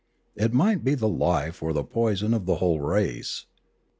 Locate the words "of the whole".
2.33-2.79